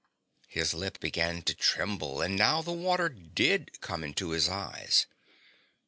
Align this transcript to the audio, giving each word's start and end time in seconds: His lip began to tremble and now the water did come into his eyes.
His 0.47 0.73
lip 0.73 0.99
began 0.99 1.43
to 1.43 1.53
tremble 1.53 2.21
and 2.23 2.35
now 2.35 2.63
the 2.63 2.71
water 2.73 3.07
did 3.07 3.79
come 3.81 4.03
into 4.03 4.31
his 4.31 4.49
eyes. 4.49 5.05